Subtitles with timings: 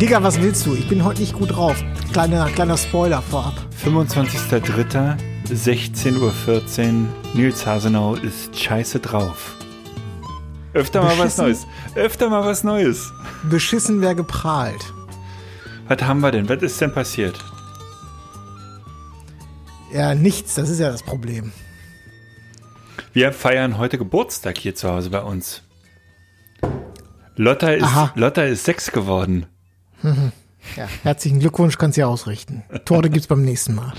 [0.00, 0.74] Digga, was willst du?
[0.74, 1.76] Ich bin heute nicht gut drauf.
[2.14, 3.52] Kleiner, kleiner Spoiler vorab.
[3.84, 5.18] 25.03.
[5.46, 7.08] 16.14 Uhr.
[7.34, 9.56] Nils Hasenau ist scheiße drauf.
[10.72, 11.44] Öfter mal was Beschissen?
[11.44, 11.66] Neues.
[11.96, 13.12] Öfter mal was Neues.
[13.50, 14.80] Beschissen wer geprahlt.
[15.86, 16.48] Was haben wir denn?
[16.48, 17.38] Was ist denn passiert?
[19.92, 21.52] Ja, nichts, das ist ja das Problem.
[23.12, 25.62] Wir feiern heute Geburtstag hier zu Hause bei uns.
[27.36, 28.12] Lotta ist, Aha.
[28.14, 29.44] Lotta ist sechs geworden.
[30.76, 32.64] Ja, herzlichen Glückwunsch, kannst du ja ausrichten.
[32.84, 33.94] Torte gibt's beim nächsten Mal.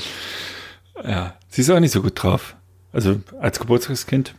[1.04, 2.56] Ja, sie ist auch nicht so gut drauf.
[2.94, 4.36] Also als Geburtstagskind.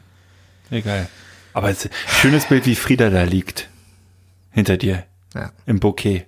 [0.71, 1.09] Egal.
[1.53, 3.69] Aber es ist ein schönes Bild, wie Frieda da liegt.
[4.53, 5.05] Hinter dir.
[5.35, 5.51] Ja.
[5.67, 6.27] Im Bouquet.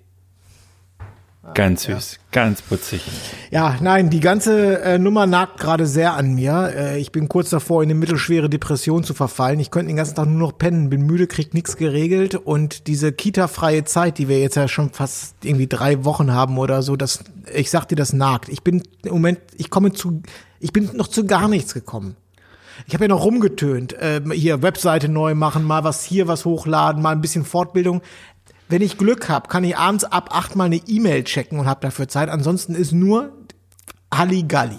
[1.52, 2.18] Ganz süß.
[2.32, 3.02] Ganz putzig.
[3.50, 6.72] Ja, nein, die ganze äh, Nummer nagt gerade sehr an mir.
[6.74, 9.60] Äh, ich bin kurz davor, in eine mittelschwere Depression zu verfallen.
[9.60, 13.12] Ich könnte den ganzen Tag nur noch pennen, bin müde, krieg nichts geregelt und diese
[13.12, 17.22] Kita-freie Zeit, die wir jetzt ja schon fast irgendwie drei Wochen haben oder so, das,
[17.54, 18.48] ich sag dir, das nagt.
[18.48, 20.22] Ich bin im Moment, ich komme zu,
[20.60, 22.16] ich bin noch zu gar nichts gekommen.
[22.86, 27.02] Ich habe ja noch rumgetönt, ähm, hier Webseite neu machen, mal was hier, was hochladen,
[27.02, 28.02] mal ein bisschen Fortbildung.
[28.68, 31.80] Wenn ich Glück habe, kann ich abends ab acht mal eine E-Mail checken und habe
[31.80, 32.28] dafür Zeit.
[32.28, 33.32] Ansonsten ist nur
[34.12, 34.78] Halligalli.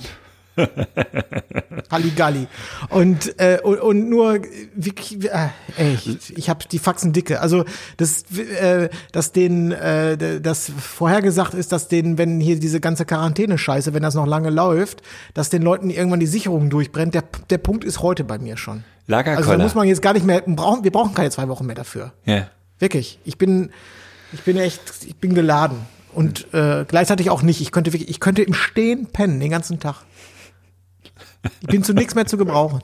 [1.92, 2.48] Halligalli.
[2.90, 4.40] Und, äh, und, und nur,
[4.76, 5.98] wirklich, äh, ey,
[6.36, 7.42] ich, habe die Faxen dicke.
[7.42, 7.66] Also,
[7.98, 13.94] das, äh, dass denen, äh, das vorhergesagt ist, dass denen, wenn hier diese ganze Quarantäne-Scheiße,
[13.94, 15.02] wenn das noch lange läuft,
[15.34, 17.14] dass den Leuten irgendwann die Sicherung durchbrennt.
[17.14, 18.84] Der, der Punkt ist heute bei mir schon.
[19.08, 19.38] Lagerkoller.
[19.38, 21.76] Also da muss man jetzt gar nicht mehr, brauchen, wir brauchen keine zwei Wochen mehr
[21.76, 22.14] dafür.
[22.26, 22.48] Ja.
[22.80, 23.20] Wirklich.
[23.26, 23.72] Ich bin,
[24.34, 25.80] ich bin echt, ich bin geladen.
[26.14, 27.62] Und äh, gleichzeitig auch nicht.
[27.62, 30.04] Ich könnte wirklich, ich könnte im Stehen pennen den ganzen Tag.
[31.62, 32.82] Ich bin zu nichts mehr zu gebrauchen.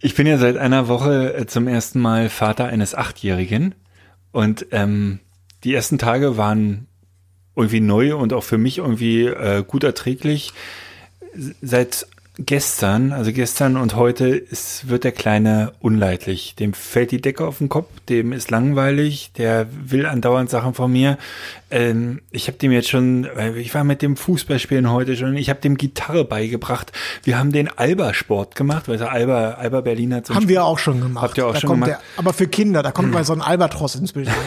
[0.00, 3.74] Ich bin ja seit einer Woche äh, zum ersten Mal Vater eines Achtjährigen
[4.30, 5.20] und ähm,
[5.64, 6.86] die ersten Tage waren
[7.56, 10.52] irgendwie neu und auch für mich irgendwie äh, gut erträglich.
[11.60, 12.06] Seit
[12.38, 16.54] gestern, also gestern und heute, ist, wird der Kleine unleidlich.
[16.54, 20.90] Dem fällt die Decke auf den Kopf, dem ist langweilig, der will andauernd Sachen von
[20.90, 21.18] mir.
[21.70, 25.50] Ähm, ich habe dem jetzt schon, äh, ich war mit dem Fußballspielen heute schon, ich
[25.50, 26.92] habe dem Gitarre beigebracht.
[27.22, 31.00] Wir haben den Alba-Sport gemacht, weil der Alba, Alba Berliner zum Haben wir auch schon
[31.00, 31.22] gemacht.
[31.22, 31.90] Habt ihr auch da schon gemacht?
[31.90, 34.30] Der, aber für Kinder, da kommt mal so ein Albatros ins Bild.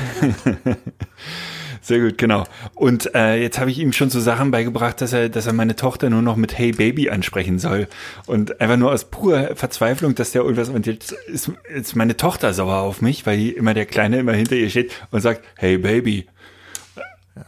[1.86, 2.46] Sehr gut, genau.
[2.74, 5.76] Und äh, jetzt habe ich ihm schon so Sachen beigebracht, dass er, dass er meine
[5.76, 7.88] Tochter nur noch mit Hey Baby ansprechen soll.
[8.26, 10.70] Und einfach nur aus purer Verzweiflung, dass der irgendwas.
[10.70, 14.56] Und jetzt ist, ist meine Tochter sauer auf mich, weil immer der Kleine immer hinter
[14.56, 16.26] ihr steht und sagt, Hey Baby.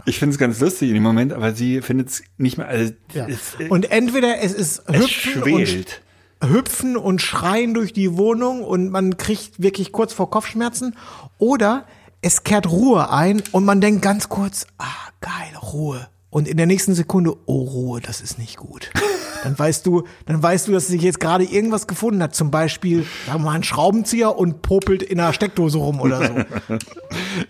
[0.06, 2.68] Ich finde es ganz lustig in dem Moment, aber sie findet es nicht mehr.
[2.68, 3.26] Also, Ja.
[3.28, 6.02] es, Und entweder es ist es hüpfen und, schwelt.
[6.44, 10.96] hüpfen und schreien durch die Wohnung und man kriegt wirklich kurz vor Kopfschmerzen
[11.40, 11.86] oder
[12.22, 14.86] es kehrt Ruhe ein und man denkt ganz kurz, ah,
[15.22, 16.08] geil, Ruhe.
[16.30, 18.92] Und in der nächsten Sekunde, oh, Ruhe, das ist nicht gut.
[19.44, 22.34] Dann weißt du, dann weißt du, dass sich jetzt gerade irgendwas gefunden hat.
[22.36, 26.76] Zum Beispiel, sagen wir mal, ein Schraubenzieher und popelt in einer Steckdose rum oder so.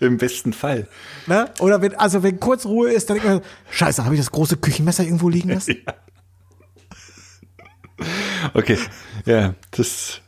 [0.06, 0.86] Im besten Fall.
[1.26, 1.50] Ne?
[1.60, 3.40] Oder wenn, also wenn kurz Ruhe ist, dann denkt man,
[3.70, 5.76] scheiße, habe ich das große Küchenmesser irgendwo liegen lassen?
[8.54, 8.78] Okay.
[9.26, 10.20] Ja, das.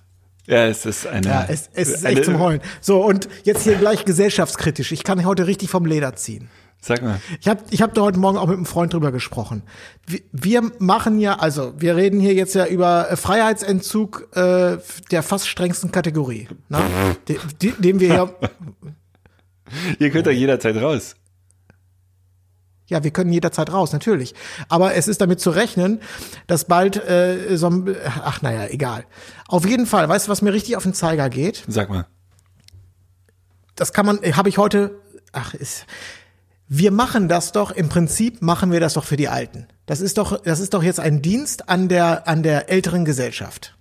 [0.47, 1.27] Ja, es ist eine.
[1.27, 2.61] Ja, es, es ist eine, echt zum Heulen.
[2.81, 4.93] So, und jetzt hier gleich gesellschaftskritisch.
[4.93, 6.49] Ich kann heute richtig vom Leder ziehen.
[6.83, 7.21] Sag mal.
[7.41, 9.63] Ich habe ich hab da heute Morgen auch mit einem Freund drüber gesprochen.
[10.07, 14.79] Wir, wir machen ja, also wir reden hier jetzt ja über äh, Freiheitsentzug äh,
[15.11, 16.81] der fast strengsten Kategorie, ne?
[17.29, 18.31] De, de, dem wir ja,
[19.99, 21.17] Ihr könnt doch jederzeit raus.
[22.91, 24.35] Ja, wir können jederzeit raus, natürlich.
[24.69, 26.01] Aber es ist damit zu rechnen,
[26.47, 29.05] dass bald äh, so ein, ach naja, egal.
[29.49, 31.65] Auf jeden Fall, weißt du, was mir richtig auf den Zeiger geht?
[31.69, 32.07] Sag mal.
[33.77, 35.01] das kann man, habe ich heute,
[35.33, 35.87] ach, ist,
[36.69, 39.67] wir machen das doch, im Prinzip machen wir das doch für die Alten.
[39.87, 43.77] Das ist doch, das ist doch jetzt ein Dienst an der, an der älteren Gesellschaft.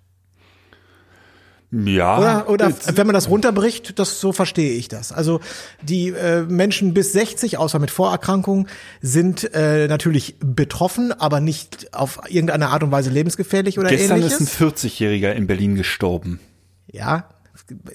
[1.71, 2.18] Ja.
[2.18, 5.12] Oder, oder wenn man das runterbricht, das, so verstehe ich das.
[5.12, 5.39] Also
[5.83, 8.68] die äh, Menschen bis 60, außer mit Vorerkrankungen,
[9.01, 14.42] sind äh, natürlich betroffen, aber nicht auf irgendeine Art und Weise lebensgefährlich oder Gestern ähnliches.
[14.42, 16.39] ist ein 40-Jähriger in Berlin gestorben.
[16.92, 17.30] Ja,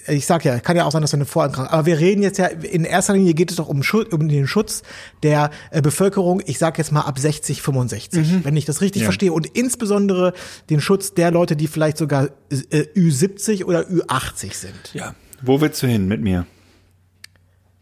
[0.07, 2.37] ich sag ja, kann ja auch sein, dass wir eine Vorerkrankung, aber wir reden jetzt
[2.37, 4.83] ja, in erster Linie geht es doch um, Schutz, um den Schutz
[5.23, 9.05] der äh, Bevölkerung, ich sag jetzt mal ab 60, 65, wenn ich das richtig Ja.
[9.05, 10.33] verstehe und insbesondere
[10.69, 14.93] den Schutz der Leute, die vielleicht sogar äh, Ü70 oder Ü80 sind.
[14.93, 15.15] Ja.
[15.41, 16.45] Wo willst du hin mit mir?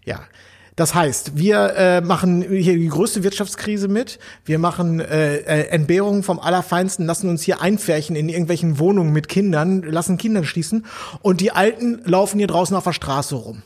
[0.06, 0.22] Ja.
[0.76, 4.18] Das heißt, wir äh, machen hier die größte Wirtschaftskrise mit.
[4.44, 9.28] Wir machen äh, äh, Entbehrungen vom Allerfeinsten, lassen uns hier einfärchen in irgendwelchen Wohnungen mit
[9.30, 10.86] Kindern, lassen Kinder schließen
[11.22, 13.62] und die Alten laufen hier draußen auf der Straße rum.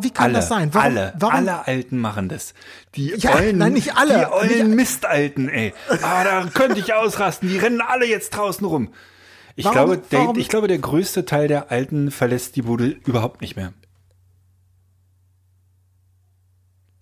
[0.00, 0.68] Wie kann Alle, das sein?
[0.72, 2.54] Warum, alle, warum, alle Alten machen das.
[2.94, 4.18] Die Ja, ollen, nein, nicht alle.
[4.20, 5.72] Die ollen Nicht- Mistalten, ey.
[6.02, 7.48] Ah, da könnte ich ausrasten.
[7.48, 8.90] Die rennen alle jetzt draußen rum.
[9.56, 13.40] Ich Warum- glaube, der, ich glaube, der größte Teil der Alten verlässt die Bude überhaupt
[13.40, 13.72] nicht mehr.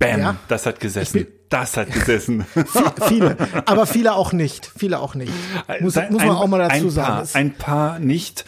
[0.01, 0.37] Bam, Ja.
[0.49, 1.29] das hat gesessen.
[1.51, 2.45] Das hat gesessen.
[3.09, 3.37] viele,
[3.67, 4.73] aber viele auch nicht.
[4.77, 5.33] Viele auch nicht.
[5.81, 7.27] Muss, Ein- muss man auch mal dazu ein sagen.
[7.29, 8.45] Paar, ein paar nicht.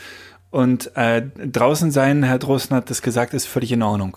[0.50, 4.16] Und äh, draußen sein, Herr Drosten hat das gesagt, ist völlig in Ordnung.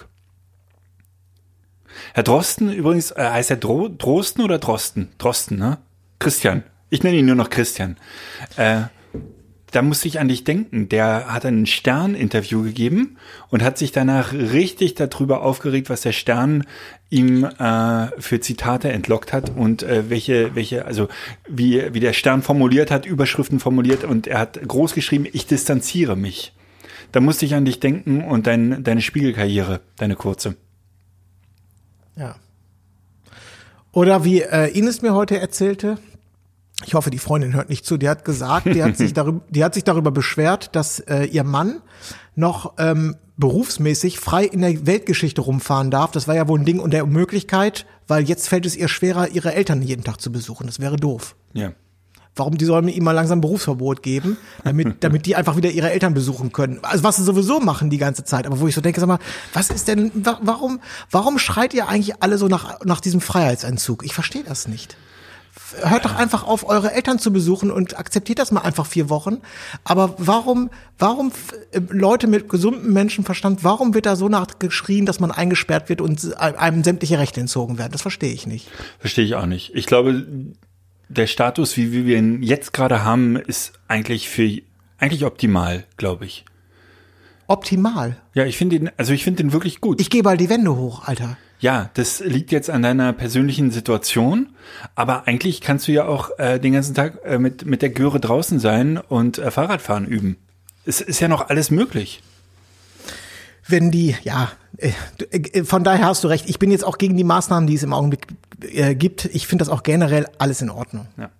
[2.13, 5.09] Herr Drosten übrigens, äh, heißt er Dro Drosten oder Drosten?
[5.17, 5.77] Drosten, ne?
[6.19, 6.63] Christian.
[6.89, 7.97] Ich nenne ihn nur noch Christian.
[8.57, 8.83] Äh,
[9.75, 10.87] da musste ich an dich denken.
[10.87, 13.17] Der hat ein Stern-Interview gegeben
[13.49, 16.65] und hat sich danach richtig darüber aufgeregt, was der Stern
[17.09, 21.09] ihm äh, für Zitate entlockt hat und äh, welche, welche, also
[21.49, 26.15] wie, wie der Stern formuliert hat, Überschriften formuliert und er hat groß geschrieben, ich distanziere
[26.15, 26.53] mich.
[27.11, 30.55] Da musste ich an dich denken und dein, deine Spiegelkarriere, deine kurze.
[32.15, 32.37] Ja.
[33.91, 35.97] Oder wie äh, Ines mir heute erzählte,
[36.85, 39.63] ich hoffe, die Freundin hört nicht zu, die hat gesagt, die hat sich darüber, die
[39.63, 41.81] hat sich darüber beschwert, dass äh, ihr Mann
[42.35, 46.11] noch ähm, berufsmäßig frei in der Weltgeschichte rumfahren darf.
[46.11, 49.29] Das war ja wohl ein Ding und der Möglichkeit, weil jetzt fällt es ihr schwerer,
[49.29, 50.67] ihre Eltern jeden Tag zu besuchen.
[50.67, 51.35] Das wäre doof.
[51.53, 51.71] Ja.
[52.37, 54.35] Warum die sollen ihm mal langsam Berufsverbot geben,
[54.65, 56.79] damit, damit die einfach wieder ihre Eltern besuchen können.
[56.81, 58.45] Also was sie sowieso machen die ganze Zeit.
[58.45, 59.19] Aber wo ich so denke, sag mal,
[59.53, 60.81] was ist denn, wa- warum,
[61.11, 64.03] warum schreit ihr eigentlich alle so nach, nach diesem Freiheitsentzug?
[64.05, 64.97] Ich verstehe das nicht.
[65.83, 69.37] Hört doch einfach auf, eure Eltern zu besuchen und akzeptiert das mal einfach vier Wochen.
[69.83, 71.31] Aber warum, warum
[71.71, 76.35] äh, Leute mit gesundem Menschenverstand, warum wird da so nachgeschrien, dass man eingesperrt wird und
[76.39, 77.91] einem sämtliche Rechte entzogen werden?
[77.91, 78.69] Das verstehe ich nicht.
[78.99, 79.71] Verstehe ich auch nicht.
[79.73, 80.25] Ich glaube,
[81.09, 84.49] der Status, wie wie wir ihn jetzt gerade haben, ist eigentlich für
[84.97, 86.45] eigentlich optimal, glaube ich.
[87.47, 88.17] Optimal.
[88.33, 90.01] Ja, ich finde ihn, also ich finde ihn wirklich gut.
[90.01, 91.37] Ich gehe bald die Wände hoch, Alter.
[91.59, 94.49] Ja, das liegt jetzt an deiner persönlichen Situation,
[94.95, 98.19] aber eigentlich kannst du ja auch äh, den ganzen Tag äh, mit mit der Göre
[98.19, 100.37] draußen sein und äh, Fahrradfahren üben.
[100.85, 102.21] Es ist ja noch alles möglich.
[103.67, 106.47] wenn die, ja, äh, du- äh, von daher hast du recht.
[106.47, 108.27] Ich bin jetzt auch gegen die Maßnahmen, die es im Augenblick
[108.61, 109.25] äh, gibt.
[109.25, 111.07] Ich finde das auch generell alles in Ordnung.
[111.17, 111.31] Ja.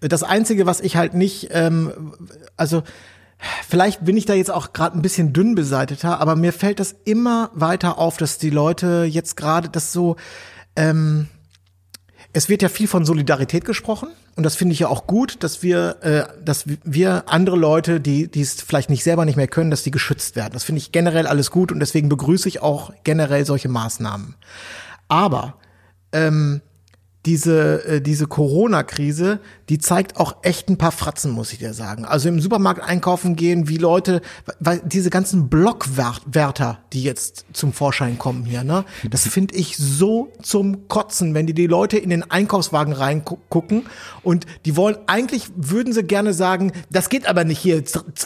[0.00, 2.14] Das Einzige, was ich halt nicht, ähm,
[2.56, 2.84] also
[3.68, 6.96] vielleicht bin ich da jetzt auch gerade ein bisschen dünn beseiteter, aber mir fällt das
[7.04, 10.16] immer weiter auf, dass die Leute jetzt gerade das so,
[10.76, 11.28] ähm,
[12.32, 15.62] es wird ja viel von Solidarität gesprochen und das finde ich ja auch gut, dass
[15.62, 19.70] wir, äh, dass wir andere Leute, die die es vielleicht nicht selber nicht mehr können,
[19.70, 20.52] dass die geschützt werden.
[20.52, 24.36] Das finde ich generell alles gut und deswegen begrüße ich auch generell solche Maßnahmen.
[25.08, 25.54] Aber
[26.12, 26.60] ähm,
[27.28, 32.06] diese, äh, diese Corona-Krise, die zeigt auch echt ein paar Fratzen, muss ich dir sagen.
[32.06, 34.22] Also im Supermarkt einkaufen gehen, wie Leute,
[34.60, 40.32] weil diese ganzen Blockwärter, die jetzt zum Vorschein kommen hier, ne, das finde ich so
[40.40, 43.84] zum Kotzen, wenn die die Leute in den Einkaufswagen reingucken
[44.22, 47.84] und die wollen, eigentlich würden sie gerne sagen, das geht aber nicht hier,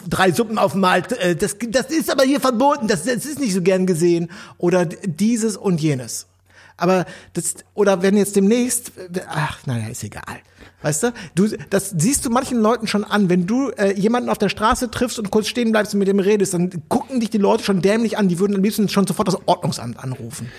[0.09, 3.53] drei Suppen auf Markt, äh, das, das ist aber hier verboten, das, das ist nicht
[3.53, 6.27] so gern gesehen oder dieses und jenes.
[6.77, 8.91] Aber das, oder wenn jetzt demnächst,
[9.27, 10.41] ach, naja, ist egal.
[10.81, 13.29] Weißt du, du, das siehst du manchen Leuten schon an.
[13.29, 16.19] Wenn du äh, jemanden auf der Straße triffst und kurz stehen bleibst und mit dem
[16.19, 18.27] redest, dann gucken dich die Leute schon dämlich an.
[18.27, 20.51] Die würden am liebsten schon sofort das Ordnungsamt anrufen.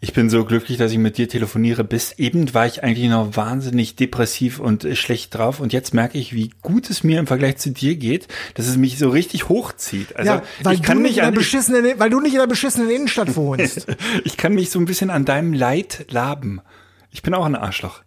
[0.00, 1.84] Ich bin so glücklich, dass ich mit dir telefoniere.
[1.84, 5.60] Bis eben war ich eigentlich noch wahnsinnig depressiv und äh, schlecht drauf.
[5.60, 8.76] Und jetzt merke ich, wie gut es mir im Vergleich zu dir geht, dass es
[8.76, 10.16] mich so richtig hochzieht.
[10.16, 12.32] Also ja, weil ich kann du mich nicht in der an, beschissenen, weil du nicht
[12.32, 13.86] in der beschissenen Innenstadt wohnst.
[14.24, 16.60] ich kann mich so ein bisschen an deinem Leid laben.
[17.10, 18.02] Ich bin auch ein Arschloch.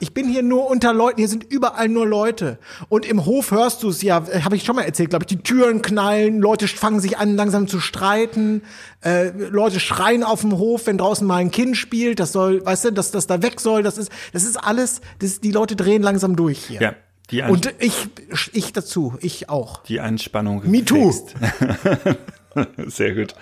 [0.00, 2.58] Ich bin hier nur unter Leuten, hier sind überall nur Leute.
[2.88, 5.42] Und im Hof hörst du es ja, habe ich schon mal erzählt, glaube ich, die
[5.42, 8.62] Türen knallen, Leute fangen sich an langsam zu streiten,
[9.04, 12.86] äh, Leute schreien auf dem Hof, wenn draußen mal ein Kind spielt, das soll, weißt
[12.86, 16.02] du, dass das da weg soll, das ist, das ist alles, das, die Leute drehen
[16.02, 16.80] langsam durch hier.
[16.80, 16.94] Ja,
[17.30, 18.08] die, An Und ich,
[18.52, 19.82] ich dazu, ich auch.
[19.84, 20.62] die Anspannung.
[20.64, 21.14] Me too.
[22.86, 23.34] Sehr gut.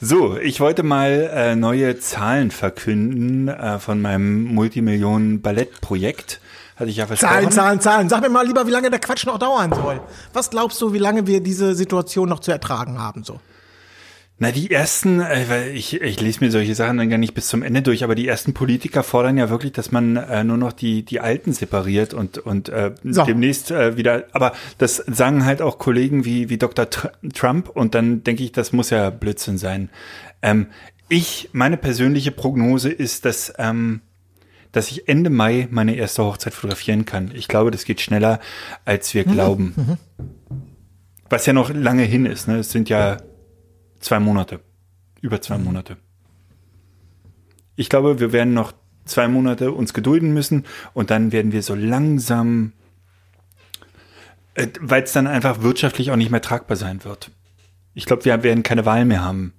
[0.00, 6.40] So, ich wollte mal äh, neue Zahlen verkünden äh, von meinem Multimillionen-Ballett-Projekt.
[6.76, 7.32] Hatte ich ja versprochen.
[7.32, 8.08] Zahlen, Zahlen, Zahlen.
[8.08, 10.00] Sag mir mal lieber, wie lange der Quatsch noch dauern soll.
[10.32, 13.38] Was glaubst du, wie lange wir diese Situation noch zu ertragen haben, so?
[14.42, 17.48] Na, die ersten, äh, weil ich, ich lese mir solche Sachen dann gar nicht bis
[17.48, 20.72] zum Ende durch, aber die ersten Politiker fordern ja wirklich, dass man äh, nur noch
[20.72, 23.24] die, die Alten separiert und, und äh, So.
[23.24, 26.88] demnächst äh, wieder, aber das sagen halt auch Kollegen wie, wie Dr.
[26.88, 29.90] Tr Trump und dann denke ich, das muss ja Blödsinn sein.
[30.40, 30.68] Ähm,
[31.10, 34.00] ich, meine persönliche Prognose ist, dass, ähm,
[34.72, 37.30] dass ich Ende Mai meine erste Hochzeit fotografieren kann.
[37.34, 38.40] Ich glaube, das geht schneller,
[38.86, 39.98] als wir glauben.
[41.28, 42.60] Was ja noch lange hin ist, ne?
[42.60, 43.18] Es sind ja
[44.00, 44.60] zwei Monate.
[45.20, 45.96] Über zwei Monate.
[47.76, 48.72] Ich glaube, wir werden noch
[49.04, 52.72] zwei Monate uns gedulden müssen und dann werden wir so langsam,
[54.54, 57.30] äh, weil es dann einfach wirtschaftlich auch nicht mehr tragbar sein wird.
[57.94, 59.52] Ich glaube, wir werden keine Wahl mehr haben.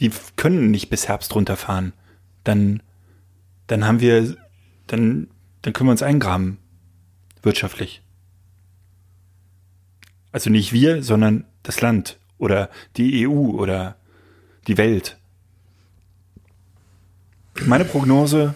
[0.00, 1.92] Die können nicht bis Herbst runterfahren.
[2.44, 2.82] Dann,
[3.66, 4.36] dann haben wir,
[4.86, 5.28] dann,
[5.62, 6.58] dann können wir uns eingraben.
[7.42, 8.02] Wirtschaftlich.
[10.32, 13.96] Also nicht wir, sondern das Land oder die EU oder
[14.66, 15.16] die Welt.
[17.66, 18.54] Meine Prognose,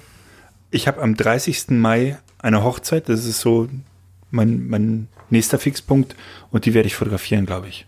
[0.70, 1.70] ich habe am 30.
[1.70, 3.68] Mai eine Hochzeit, das ist so
[4.30, 6.14] mein, mein nächster Fixpunkt
[6.50, 7.86] und die werde ich fotografieren, glaube ich.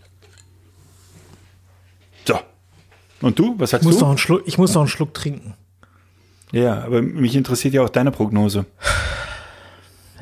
[2.25, 2.39] So.
[3.21, 4.07] Und du, was Ich sagst muss, noch du?
[4.09, 5.53] einen Schluck, ich muss noch einen Schluck trinken.
[6.51, 8.65] Ja, aber mich interessiert ja auch deine Prognose.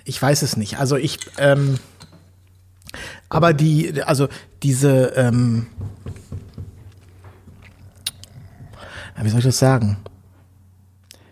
[0.06, 0.78] Ich weiß es nicht.
[0.80, 1.80] Also ich, ähm,
[3.30, 4.28] aber die, also
[4.62, 5.68] diese, ähm,
[9.22, 9.98] wie soll ich das sagen?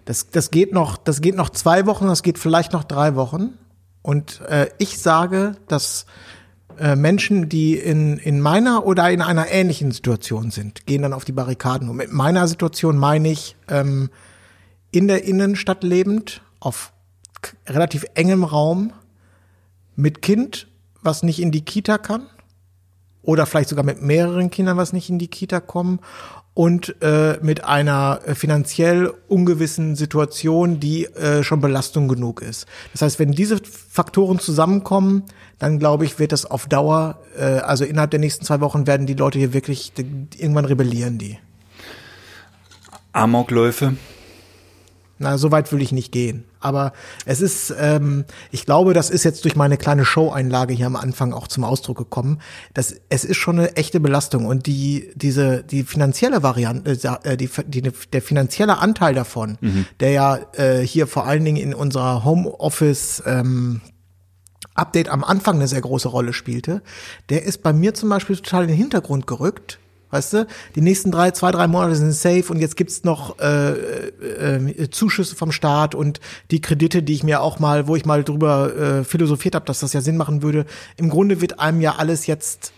[0.05, 3.57] Das, das geht noch, das geht noch zwei Wochen, das geht vielleicht noch drei Wochen.
[4.01, 6.05] Und äh, ich sage, dass
[6.79, 11.25] äh, Menschen, die in, in meiner oder in einer ähnlichen Situation sind, gehen dann auf
[11.25, 11.89] die Barrikaden.
[11.89, 14.09] Und mit meiner Situation meine ich ähm,
[14.91, 16.93] in der Innenstadt lebend, auf
[17.67, 18.93] relativ engem Raum,
[19.95, 20.67] mit Kind,
[21.01, 22.27] was nicht in die Kita kann,
[23.23, 25.99] oder vielleicht sogar mit mehreren Kindern, was nicht in die Kita kommen,
[26.53, 32.65] und äh, mit einer äh, finanziell ungewissen Situation, die äh, schon Belastung genug ist.
[32.91, 35.23] Das heißt, wenn diese Faktoren zusammenkommen,
[35.59, 39.07] dann glaube ich, wird das auf Dauer, äh, also innerhalb der nächsten zwei Wochen werden
[39.07, 40.05] die Leute hier wirklich, die,
[40.37, 41.39] irgendwann rebellieren die.
[43.13, 43.95] Amokläufe.
[45.19, 46.43] Na, so weit will ich nicht gehen.
[46.61, 46.93] Aber
[47.25, 51.33] es ist, ähm, ich glaube, das ist jetzt durch meine kleine Show-Einlage hier am Anfang
[51.33, 52.39] auch zum Ausdruck gekommen.
[52.73, 56.91] Das, es ist schon eine echte Belastung und die, diese, die finanzielle Variante,
[57.23, 59.57] äh, die, die, der finanzielle Anteil davon,
[59.99, 63.81] der ja äh, hier vor allen Dingen in unserer Homeoffice ähm,
[64.73, 66.81] Update am Anfang eine sehr große Rolle spielte,
[67.29, 69.79] der ist bei mir zum Beispiel total in den Hintergrund gerückt.
[70.11, 73.71] Weißt du, die nächsten drei, zwei, drei Monate sind safe und jetzt gibt's noch äh,
[73.71, 76.19] äh, Zuschüsse vom Staat und
[76.51, 79.79] die Kredite, die ich mir auch mal, wo ich mal drüber äh, philosophiert habe, dass
[79.79, 80.65] das ja Sinn machen würde.
[80.97, 82.73] Im Grunde wird einem ja alles jetzt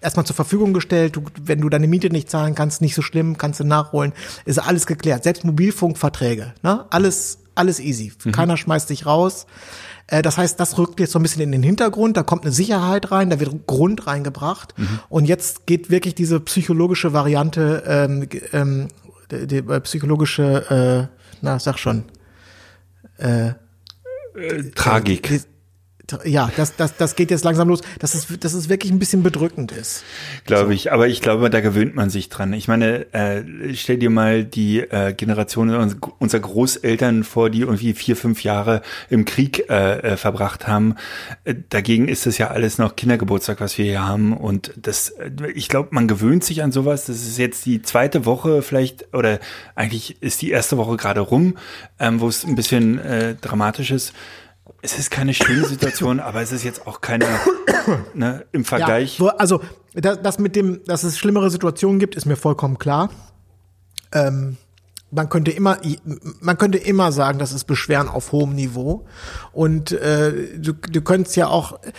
[0.00, 1.16] erstmal zur Verfügung gestellt.
[1.16, 4.12] Du, wenn du deine Miete nicht zahlen kannst, nicht so schlimm, kannst du nachholen.
[4.44, 5.24] Ist alles geklärt.
[5.24, 6.84] Selbst Mobilfunkverträge, ne?
[6.90, 8.12] Alles, alles easy.
[8.32, 9.46] Keiner schmeißt dich raus.
[10.06, 12.16] Äh, Das heißt, das rückt jetzt so ein bisschen in den Hintergrund.
[12.16, 14.74] Da kommt eine Sicherheit rein, da wird Grund reingebracht.
[15.08, 18.88] Und jetzt geht wirklich diese psychologische Variante, ähm, ähm,
[19.30, 22.04] die, die äh, psychologische, äh, na, sag schon,
[24.74, 25.28] Tragik.
[25.28, 25.40] die,
[26.24, 29.22] ja, das, das, das geht jetzt langsam los, dass es, dass es wirklich ein bisschen
[29.22, 30.04] bedrückend ist.
[30.44, 32.52] Glaube ich, aber ich glaube, da gewöhnt man sich dran.
[32.52, 33.42] Ich meine, äh,
[33.74, 38.82] stell dir mal die äh, Generation uns- unserer Großeltern vor, die irgendwie vier, fünf Jahre
[39.08, 40.96] im Krieg äh, äh, verbracht haben.
[41.44, 44.36] Äh, dagegen ist es ja alles noch Kindergeburtstag, was wir hier haben.
[44.36, 47.06] Und das, äh, ich glaube, man gewöhnt sich an sowas.
[47.06, 49.38] Das ist jetzt die zweite Woche vielleicht, oder
[49.74, 51.56] eigentlich ist die erste Woche gerade rum,
[51.98, 54.12] ähm, wo es ein bisschen äh, dramatisch ist.
[54.82, 57.26] Es ist keine schöne Situation, aber es ist jetzt auch keine,
[58.14, 59.18] ne, im Vergleich.
[59.18, 59.60] Ja, also
[59.94, 63.10] das, das mit dem, dass es schlimmere Situationen gibt, ist mir vollkommen klar.
[64.12, 64.56] Ähm,
[65.10, 65.78] man könnte immer,
[66.40, 69.06] man könnte immer sagen, das ist Beschweren auf hohem Niveau.
[69.52, 71.80] Und äh, du, du könntest ja auch.
[71.82, 71.92] Äh,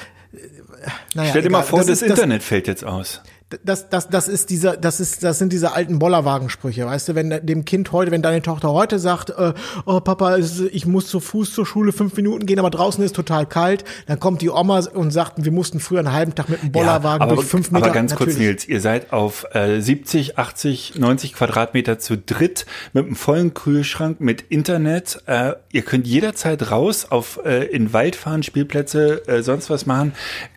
[1.14, 1.70] naja, Stell dir mal egal.
[1.70, 3.22] vor, das, ist- Internet fällt jetzt aus.
[3.64, 7.30] Das, das, das ist dieser, das ist, das sind diese alten Bollerwagensprüche, weißt du, wenn
[7.30, 9.54] de- dem Kind heute, wenn deine Tochter heute sagt, äh,
[9.86, 13.46] oh Papa, ich muss zu Fuß zur Schule fünf Minuten gehen, aber draußen ist total
[13.46, 16.72] kalt, dann kommt die Oma und sagt, wir mussten früher einen halben Tag mit dem
[16.72, 17.86] Bollerwagen aber, durch fünf Meter.
[17.86, 18.48] aber ganz kurz, Natürlich.
[18.48, 24.20] Nils, ihr seid auf äh, 70, 80, 90 Quadratmeter zu dritt mit einem vollen Kühlschrank,
[24.20, 25.20] mit Internet.
[25.26, 30.14] Äh, ihr könnt jederzeit raus auf äh, in Wald fahren, Spielplätze, äh, sonst was machen.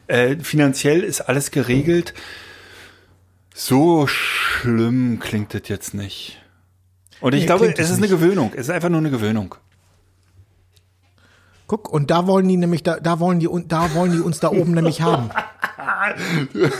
[0.06, 2.14] Äh, finanziell ist alles geregelt.
[3.60, 6.40] So schlimm klingt das jetzt nicht.
[7.20, 8.10] Und ich Nee, glaube, es ist eine nicht.
[8.10, 8.52] Gewöhnung.
[8.54, 9.56] Es ist einfach nur eine Gewöhnung.
[11.66, 14.50] Guck, und da wollen die nämlich, da, da wollen die, da wollen die uns da
[14.52, 15.30] oben nämlich haben.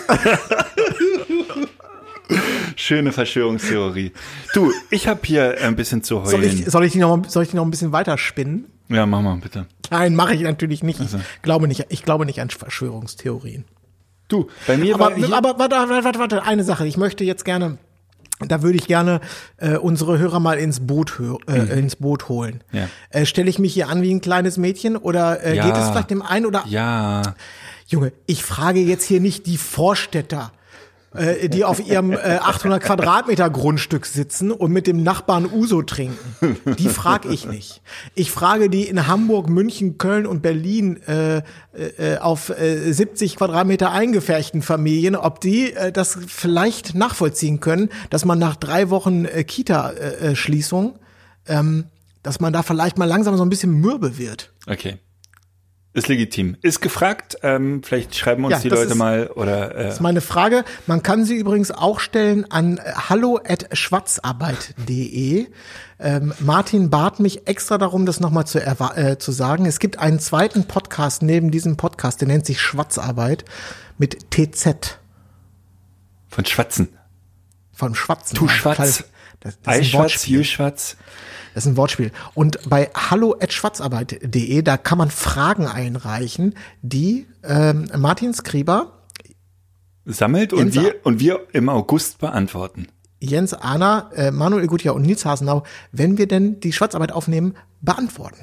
[2.77, 4.13] schöne Verschwörungstheorie.
[4.55, 6.31] Du, ich habe hier ein bisschen zu heulen.
[6.31, 8.67] Soll ich, soll ich die noch, soll ich die noch ein bisschen weiter spinnen?
[8.89, 9.67] ja, mach mal bitte.
[9.91, 11.01] Nein, mache ich natürlich nicht.
[11.01, 11.19] Also.
[11.19, 13.65] Ich glaube nicht, ich glaube nicht an Verschwörungstheorien.
[14.29, 16.87] Du, bei mir Aber, war aber warte, warte, warte, warte, eine Sache.
[16.87, 17.79] Ich möchte jetzt gerne,
[18.47, 19.21] da würde ich gerne
[19.57, 21.19] äh, unsere Hörer mal ins Boot,
[21.49, 22.63] äh, ins Boot holen.
[22.71, 22.79] Mhm.
[22.79, 22.89] Ja.
[23.11, 25.65] Äh, Stelle ich mich hier an wie ein kleines Mädchen oder äh, Ja.
[25.67, 27.23] geht es vielleicht dem einen oder ja,
[27.87, 30.53] Junge, ich frage jetzt hier nicht die Vorstädter,
[31.15, 36.57] äh, die auf ihrem äh, 800 Quadratmeter Grundstück sitzen und mit dem Nachbarn Uso trinken.
[36.79, 37.81] Die frage ich nicht.
[38.15, 41.39] Ich frage die in Hamburg, München, Köln und Berlin äh,
[41.73, 48.25] äh, auf äh, 70 Quadratmeter eingefärchten Familien, ob die äh, das vielleicht nachvollziehen können, dass
[48.25, 50.99] man nach drei Wochen äh, Kita-Schließung,
[51.47, 51.87] ähm,
[52.23, 54.53] dass man da vielleicht mal langsam so ein bisschen mürbe wird.
[54.67, 54.99] okay.
[55.99, 56.57] Ist legitim.
[56.63, 57.39] Ist gefragt.
[57.43, 60.65] Ähm, vielleicht schreiben uns Ja, die Leute ist- mal oder äh, Das ist meine Frage.
[60.87, 65.47] Man kann sie übrigens auch stellen an hallo@schwarzarbeit.de.
[66.01, 69.67] Ähm, Martin bat mich extra darum, das nochmal zu, äh, zu sagen.
[69.67, 73.45] Es gibt einen zweiten Podcast neben diesem Podcast, der nennt sich Schwarzarbeit
[73.99, 74.99] mit TZ
[76.29, 76.89] von Schwatzen.
[77.73, 78.37] von Schwatzen.
[78.37, 78.77] Tu Ein Schwatz.
[78.77, 79.05] Das,
[79.41, 80.37] das, Eischwatz, Wortspiel.
[80.39, 80.97] Jüschwatz.
[81.59, 82.13] Das ist ein Wortspiel.
[82.35, 88.93] Und bei hallo@schwarzarbeit.de, da kann man Fragen einreichen, die ähm, Martin Skriber
[90.05, 92.87] Sammelt und Jens- wir, und wir im August beantworten.
[93.19, 98.39] Jens Ahner, äh, Manuel Gutjahr und Nils Hasenau, wenn wir denn die Schwarzarbeit aufnehmen, beantworten.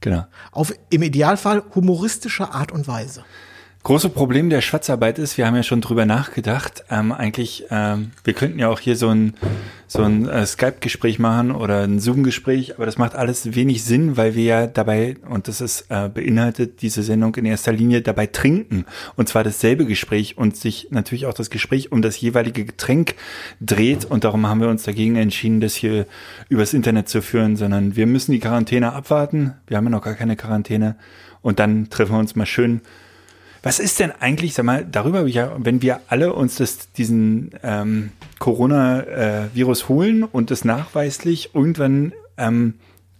[0.00, 0.26] Genau.
[0.50, 3.24] Auf im Idealfall humoristische Art und Weise.
[3.84, 8.32] Große Problem der Schwarzarbeit ist, wir haben ja schon drüber nachgedacht, ähm, eigentlich, ähm, wir
[8.32, 9.34] könnten ja auch hier so ein,
[9.86, 14.34] so ein äh, Skype-Gespräch machen oder ein Zoom-Gespräch, aber das macht alles wenig Sinn, weil
[14.34, 18.86] wir ja dabei, und das ist äh, beinhaltet diese Sendung in erster Linie, dabei trinken.
[19.16, 23.16] Und zwar dasselbe Gespräch und sich natürlich auch das Gespräch um das jeweilige Getränk
[23.60, 24.06] dreht.
[24.06, 26.06] Und darum haben wir uns dagegen entschieden, das hier
[26.48, 29.52] übers Internet zu führen, sondern wir müssen die Quarantäne abwarten.
[29.66, 30.96] Wir haben ja noch gar keine Quarantäne.
[31.42, 32.80] Und dann treffen wir uns mal schön
[33.64, 36.92] was ist denn eigentlich, sag mal, darüber, habe ich ja, wenn wir alle uns das,
[36.92, 42.74] diesen ähm, Corona-Virus holen und das nachweislich irgendwann, ähm,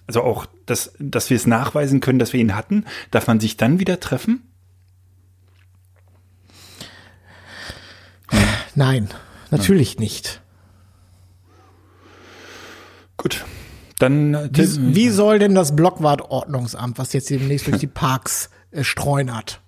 [0.07, 3.57] also auch, dass, dass wir es nachweisen können, dass wir ihn hatten, darf man sich
[3.57, 4.43] dann wieder treffen?
[8.75, 9.09] Nein,
[9.51, 10.43] natürlich nicht.
[13.17, 13.47] Gut.
[13.99, 18.85] Dann äh, Wie, wie soll denn das Blockwartordnungsamt, was jetzt demnächst durch die Parks äh,
[18.85, 19.63] streunert,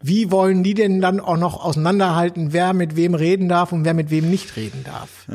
[0.00, 3.94] wie wollen die denn dann auch noch auseinanderhalten, wer mit wem reden darf und wer
[3.94, 5.26] mit wem nicht reden darf?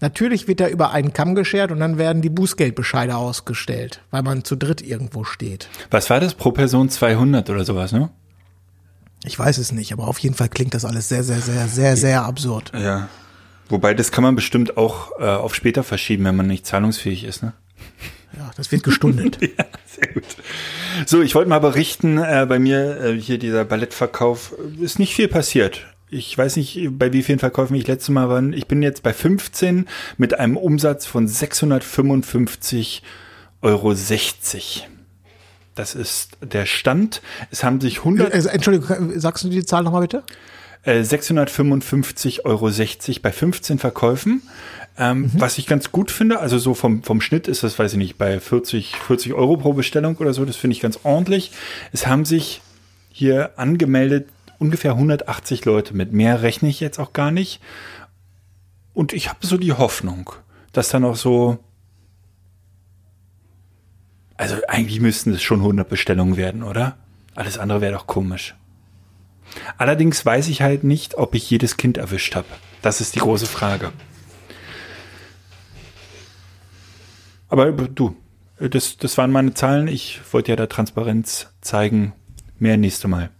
[0.00, 4.44] Natürlich wird da über einen Kamm geschert und dann werden die Bußgeldbescheide ausgestellt, weil man
[4.44, 5.68] zu dritt irgendwo steht.
[5.90, 6.34] was war das?
[6.34, 8.10] Pro Person 200 oder sowas, ne?
[9.24, 11.96] Ich weiß es nicht, aber auf jeden Fall klingt das alles sehr, sehr, sehr, sehr,
[11.96, 12.72] sehr absurd.
[12.74, 13.08] Ja.
[13.70, 17.42] Wobei, das kann man bestimmt auch äh, auf später verschieben, wenn man nicht zahlungsfähig ist,
[17.42, 17.54] ne?
[18.36, 19.38] Ja, das wird gestundet.
[19.58, 20.24] Ja, sehr gut.
[21.06, 25.14] So, ich wollte mal berichten, äh, bei mir äh, hier dieser Ballettverkauf äh, ist nicht
[25.14, 25.86] viel passiert.
[26.10, 28.42] Ich weiß nicht, bei wie vielen Verkäufen ich letztes Mal war.
[28.52, 33.00] Ich bin jetzt bei 15 mit einem Umsatz von 655,60
[33.62, 33.94] Euro.
[35.74, 37.20] Das ist der Stand.
[37.50, 40.22] Es haben sich 100, Also, Entschuldigung, sagst du die Zahl nochmal bitte?
[40.84, 42.70] äh, 655,60 Euro
[43.22, 44.42] bei 15 Verkäufen.
[44.96, 47.98] Ähm, Was ich ganz gut finde, also so vom, vom Schnitt ist das, weiß ich
[47.98, 51.50] nicht, bei 40, 40 Euro pro Bestellung oder so, das finde ich ganz ordentlich.
[51.92, 52.62] Es haben sich
[53.10, 54.28] hier angemeldet
[54.58, 56.12] ungefähr 180 Leute mit.
[56.12, 57.60] Mehr rechne ich jetzt auch gar nicht.
[58.92, 60.30] Und ich habe so die Hoffnung,
[60.72, 61.58] dass da noch so,
[64.36, 66.96] also eigentlich müssten es schon 100 Bestellungen werden, oder?
[67.34, 68.54] Alles andere wäre doch komisch.
[69.76, 72.46] Allerdings weiß ich halt nicht, ob ich jedes Kind erwischt habe.
[72.80, 73.92] Das ist die große Frage.
[77.48, 78.16] Aber du,
[78.58, 79.88] das, das waren meine Zahlen.
[79.88, 82.12] Ich wollte ja da Transparenz zeigen.
[82.58, 83.30] Mehr nächste Mal.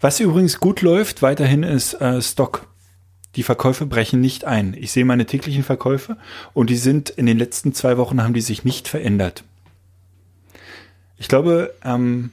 [0.00, 2.68] Was übrigens gut läuft weiterhin ist äh, Stock.
[3.36, 4.74] Die Verkäufe brechen nicht ein.
[4.74, 6.16] Ich sehe meine täglichen Verkäufe
[6.54, 9.44] und die sind in den letzten zwei Wochen haben die sich nicht verändert.
[11.18, 12.30] Ich glaube, ähm,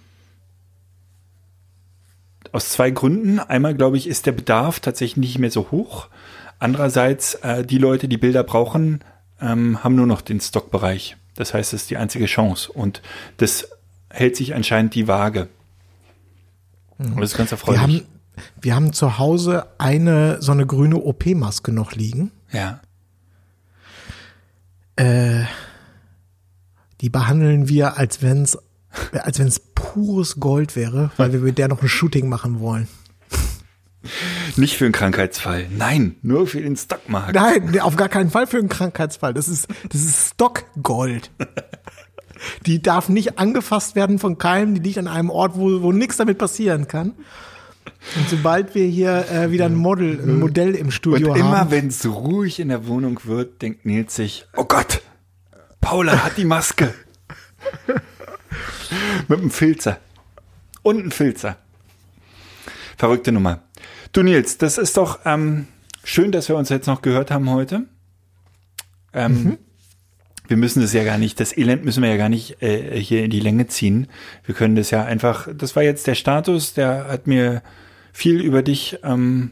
[2.53, 3.39] aus zwei Gründen.
[3.39, 6.07] Einmal, glaube ich, ist der Bedarf tatsächlich nicht mehr so hoch.
[6.59, 9.03] Andererseits, äh, die Leute, die Bilder brauchen,
[9.43, 11.17] ähm, haben nur noch den Stockbereich.
[11.35, 12.71] Das heißt, es ist die einzige Chance.
[12.71, 13.01] Und
[13.37, 13.67] das
[14.09, 15.49] hält sich anscheinend die Waage.
[16.97, 17.81] Und das ist ganz Wir erfreulich.
[17.81, 18.01] haben,
[18.61, 22.31] wir haben zu Hause eine, so eine grüne OP-Maske noch liegen.
[22.51, 22.79] ja.
[27.01, 28.57] Die behandeln wir, als wenn's,
[29.11, 32.87] als wenn's pures Gold wäre, weil wir mit der noch ein Shooting machen wollen.
[34.55, 35.67] Nicht für einen Krankheitsfall.
[35.75, 37.33] Nein, nur für den Stockmarkt.
[37.33, 39.33] Nein, auf gar keinen Fall für einen Krankheitsfall.
[39.33, 41.31] Das ist, das ist Stockgold.
[42.65, 46.17] Die darf nicht angefasst werden von Keimen, die liegt an einem Ort, wo, wo nichts
[46.17, 47.13] damit passieren kann.
[48.15, 51.71] Und sobald wir hier äh, wieder ein Model, ein Modell im Und Studio immer haben.
[51.71, 55.01] wenn es ruhig in der Wohnung wird, denkt Nils sich, oh Gott,
[55.79, 56.93] Paula hat die Maske.
[59.27, 59.99] Mit einem Filzer.
[60.81, 61.57] Und einem Filzer.
[62.97, 63.61] Verrückte Nummer.
[64.13, 65.67] Du Nils, das ist doch ähm,
[66.03, 67.87] schön, dass wir uns jetzt noch gehört haben heute.
[69.11, 69.57] Ähm,
[70.47, 73.23] Wir müssen das ja gar nicht, das Elend müssen wir ja gar nicht äh, hier
[73.23, 74.07] in die Länge ziehen.
[74.45, 77.63] Wir können das ja einfach, das war jetzt der Status, der hat mir
[78.11, 79.51] viel über dich ähm,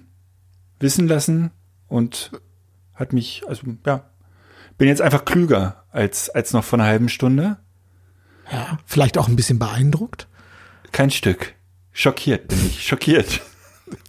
[0.80, 1.50] wissen lassen
[1.88, 2.32] und
[2.94, 4.12] hat mich, also ja,
[4.78, 7.58] bin jetzt einfach klüger als, als noch vor einer halben Stunde.
[8.52, 10.28] Ja, vielleicht auch ein bisschen beeindruckt.
[10.92, 11.56] Kein Stück.
[11.94, 13.42] Schockiert bin ich, schockiert.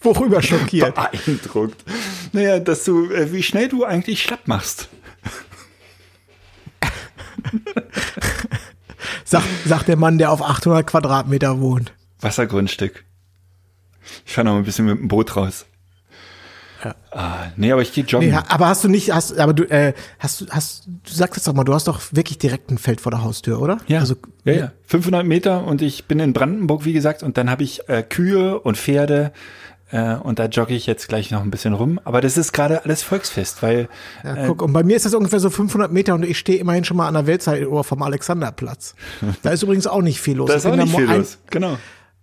[0.03, 0.95] Worüber schockiert.
[0.95, 1.83] Beeindruckt.
[2.33, 4.89] Naja, dass du, äh, wie schnell du eigentlich schlapp machst.
[9.25, 11.93] Sagt, sagt der Mann, der auf 800 Quadratmeter wohnt.
[12.21, 13.05] Wassergrundstück.
[14.27, 15.67] Ich fahre noch mal ein bisschen mit dem Boot raus.
[16.85, 16.95] Ja.
[17.13, 18.31] Ah, nee, aber ich gehe joggen.
[18.31, 21.47] Nee, aber hast du nicht, hast, aber du, äh, hast du, hast, du sagst jetzt
[21.47, 23.79] doch mal, du hast doch wirklich direkt ein Feld vor der Haustür, oder?
[23.87, 24.73] Ja, Also, ja, ja.
[24.87, 28.59] 500 Meter und ich bin in Brandenburg, wie gesagt, und dann habe ich äh, Kühe
[28.59, 29.33] und Pferde
[29.93, 32.01] äh, und da jogge ich jetzt gleich noch ein bisschen rum.
[32.05, 33.89] Aber das ist gerade alles Volksfest, weil
[34.25, 36.85] ja, guck, und bei mir ist das ungefähr so 500 Meter und ich stehe immerhin
[36.85, 38.95] schon mal an der Weltzeituhr vom Alexanderplatz.
[39.43, 40.49] Da ist übrigens auch nicht viel los.
[40.49, 41.39] da ist auch nicht viel los.
[41.51, 41.77] Genau.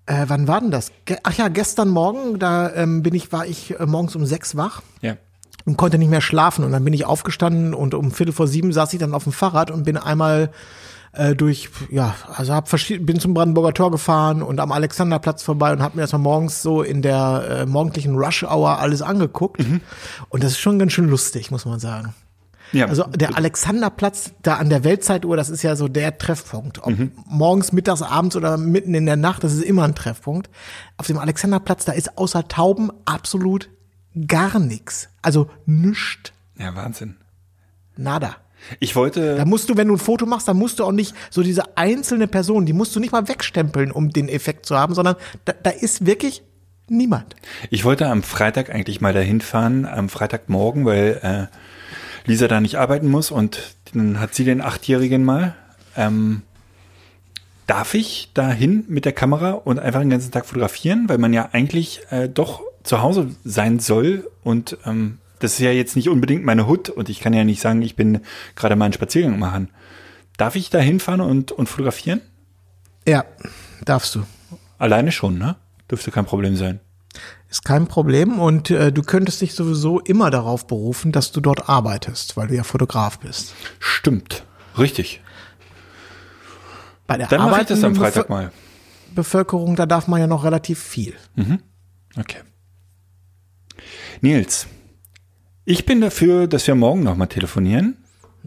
[0.08, 0.92] Äh, wann war denn das?
[1.06, 4.58] Ge Ach ja, gestern Morgen, da ähm, bin ich, war ich äh, morgens um sechs
[4.58, 5.18] wach Ja.
[5.66, 6.64] und konnte nicht mehr schlafen.
[6.66, 9.34] Und dann bin ich aufgestanden und um Viertel vor sieben saß ich dann auf dem
[9.34, 10.50] Fahrrad und bin einmal
[11.12, 12.70] äh, durch, ja, also hab
[13.00, 16.62] bin zum Brandenburger Tor gefahren und am Alexanderplatz vorbei und habe mir das mal morgens
[16.62, 19.62] so in der äh, morgendlichen Rush Hour alles angeguckt.
[20.30, 22.14] Und das ist schon ganz schön lustig, muss man sagen.
[22.72, 22.86] ja.
[22.86, 26.84] Also der Alexanderplatz da an der Weltzeituhr, das ist ja so der Treffpunkt.
[26.84, 26.94] Ob
[27.26, 30.50] morgens, mittags, abends oder mitten in der Nacht, das ist immer ein Treffpunkt.
[30.98, 33.70] Auf dem Alexanderplatz, da ist außer Tauben absolut
[34.28, 35.10] gar nichts.
[35.22, 37.16] Also nischt, ja, Wahnsinn.
[37.98, 38.36] nada.
[38.80, 41.16] Ich wollte, Da musst du, wenn du ein Foto machst, dann musst du auch nicht
[41.30, 44.94] so diese einzelne Person, die musst du nicht mal wegstempeln, um den Effekt zu haben,
[44.94, 46.44] sondern da, da ist wirklich
[46.88, 47.36] niemand.
[47.70, 52.76] ich wollte am Freitag eigentlich mal dahin fahren, am Freitagmorgen, weil äh, Lisa da nicht
[52.76, 55.56] arbeiten muss und dann hat sie den Achtjährigen mal.
[55.96, 56.44] Ähm,
[57.68, 61.50] darf ich dahin mit der Kamera und einfach den ganzen Tag fotografieren, weil man ja
[61.52, 66.46] eigentlich äh, doch zu Hause sein soll und ähm, das ist ja jetzt nicht unbedingt
[66.46, 68.22] meine Hut und ich kann ja nicht sagen, ich bin
[68.56, 69.70] gerade mal einen Spaziergang machen.
[70.38, 72.22] Darf ich da hinfahren und, und fotografieren?
[73.08, 73.26] Ja,
[73.84, 74.24] darfst du.
[74.78, 75.56] Alleine schon, ne?
[75.90, 76.80] Dürfte kein Problem sein.
[77.50, 81.68] Ist kein Problem und äh, du könntest dich sowieso immer darauf berufen, dass du dort
[81.68, 83.56] arbeitest, weil du ja Fotograf bist.
[83.80, 84.46] Stimmt.
[84.78, 85.22] Richtig.
[87.08, 88.52] Bei der Dann mache ich das am Freitag mal.
[89.16, 91.16] Bevölkerung, da darf man ja noch relativ viel.
[92.16, 92.42] Okay.
[94.22, 94.68] Nils,
[95.70, 97.98] ich bin dafür, dass wir morgen nochmal telefonieren.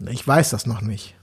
[0.09, 1.15] Ich weiß das noch nicht.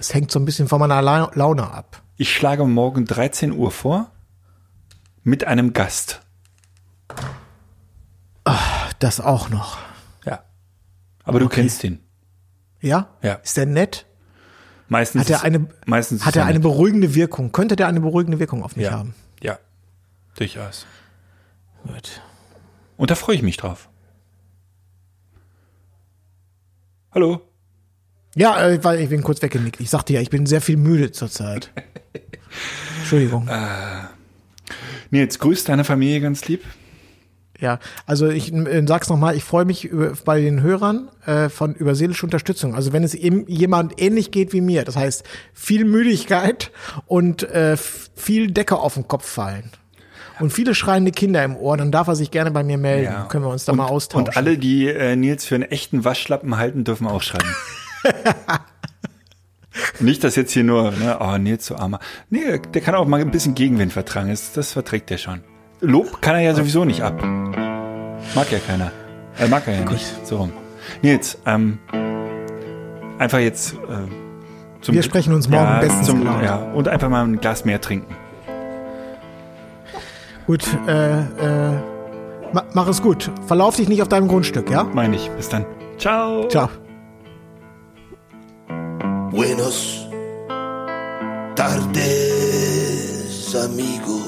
[0.00, 2.02] Es hängt so ein bisschen von meiner La Laune ab.
[2.16, 4.10] Ich schlage morgen 13 Uhr vor
[5.22, 6.20] mit einem Gast.
[8.98, 9.78] Das auch noch.
[10.26, 10.42] Ja.
[11.22, 11.60] Aber du Okay.
[11.60, 12.00] kennst ihn.
[12.80, 13.08] Ja?
[13.22, 13.34] Ja.
[13.34, 14.06] Ist der nett?
[14.88, 16.62] Meistens Hat er eine, meistens hat er eine nett.
[16.62, 17.52] beruhigende Wirkung?
[17.52, 18.92] Könnte der eine beruhigende Wirkung auf mich ja.
[18.92, 19.14] haben?
[19.40, 19.58] Ja.
[20.34, 20.86] Durchaus.
[21.86, 22.20] Gut.
[22.96, 23.88] Und da freue ich mich drauf.
[27.14, 27.42] Hallo.
[28.34, 29.80] Ja, äh, weil ich bin kurz weggenickt.
[29.80, 31.70] Ich sagte ja, ich bin sehr viel müde zurzeit.
[33.00, 33.48] Entschuldigung.
[35.10, 36.64] Nils, grüß deine Familie ganz lieb.
[37.60, 41.74] Ja, also ich äh, sag's nochmal, ich freue mich über, bei den Hörern äh, von
[41.74, 42.74] über seelische Unterstützung.
[42.74, 45.22] Also wenn es eben jemand ähnlich geht wie mir, das heißt
[45.52, 46.72] viel Müdigkeit
[47.06, 49.70] und äh, viel Decke auf den Kopf fallen
[50.42, 53.28] und viele schreiende Kinder im Ohr, dann darf er sich gerne bei mir melden.
[53.28, 54.26] Können wir uns da und, mal austauschen.
[54.26, 57.54] Und alle, die äh, Nils für einen echten Waschlappen halten, dürfen auch schreiben.
[60.00, 62.00] Nicht, dass jetzt hier nur, ne, oh, Nils so armer.
[62.28, 64.30] Nee, der kann auch mal ein bisschen Gegenwind vertragen.
[64.30, 65.44] Das, das verträgt der schon.
[65.80, 67.22] Lob kann er ja sowieso nicht ab.
[67.22, 68.90] Mag ja keiner.
[69.38, 70.26] Er mag er ja nicht.
[70.26, 70.52] So rum.
[71.02, 71.78] Nils, ähm,
[73.18, 77.40] einfach jetzt äh, zum Wir sprechen uns morgen bestens zum, ja, und einfach mal ein
[77.40, 78.16] Glas mehr trinken.
[80.46, 81.72] Gut, äh, äh,
[82.52, 83.30] ma, mach es gut.
[83.46, 84.84] Verlauf dich nicht auf deinem Grundstück, ja?
[84.84, 85.30] Meine ich.
[85.30, 85.64] Bis dann.
[85.98, 86.46] Ciao.
[86.48, 86.68] Ciao.
[89.30, 90.06] Buenos
[91.54, 94.20] tardes, amigo.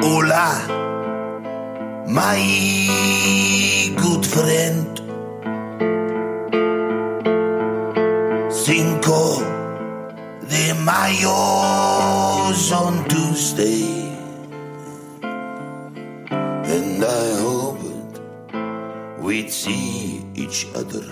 [0.00, 0.48] Luca,
[2.06, 2.38] my
[3.96, 4.95] good friend.
[10.86, 13.82] De Mayo's on Tuesday.
[16.74, 18.20] And I hoped
[19.18, 21.04] we'd see each other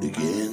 [0.00, 0.49] again.